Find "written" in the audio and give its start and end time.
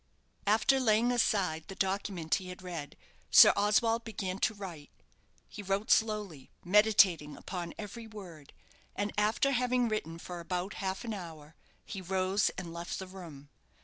9.89-10.17